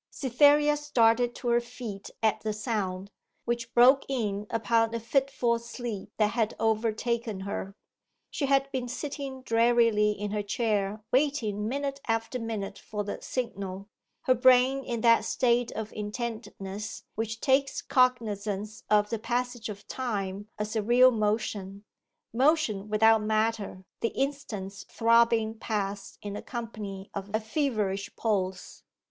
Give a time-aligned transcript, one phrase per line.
[0.09, 3.11] Cytherea started to her feet at the sound,
[3.45, 7.75] which broke in upon a fitful sleep that had overtaken her.
[8.31, 13.89] She had been sitting drearily in her chair waiting minute after minute for the signal,
[14.23, 20.47] her brain in that state of intentness which takes cognizance of the passage of Time
[20.57, 21.83] as a real motion
[22.33, 28.81] motion without matter the instants throbbing past in the company of a feverish pulse.